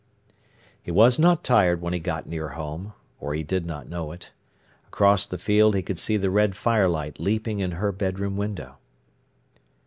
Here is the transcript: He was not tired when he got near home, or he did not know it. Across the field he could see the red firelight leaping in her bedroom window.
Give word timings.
He 0.81 0.89
was 0.89 1.19
not 1.19 1.43
tired 1.43 1.79
when 1.79 1.93
he 1.93 1.99
got 1.99 2.25
near 2.25 2.49
home, 2.57 2.93
or 3.19 3.35
he 3.35 3.43
did 3.43 3.67
not 3.67 3.87
know 3.87 4.11
it. 4.11 4.31
Across 4.87 5.27
the 5.27 5.37
field 5.37 5.75
he 5.75 5.83
could 5.83 5.99
see 5.99 6.17
the 6.17 6.31
red 6.31 6.55
firelight 6.55 7.19
leaping 7.19 7.59
in 7.59 7.73
her 7.73 7.91
bedroom 7.91 8.35
window. 8.35 8.77